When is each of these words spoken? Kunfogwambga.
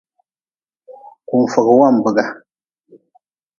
Kunfogwambga. 1.27 2.23